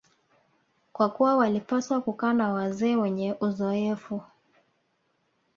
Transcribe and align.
kwa 0.93 1.09
kuwa 1.09 1.35
walipaswa 1.37 2.01
kukaa 2.01 2.33
na 2.33 2.53
wazee 2.53 2.95
wenye 2.95 3.35
uzoefu 3.41 4.21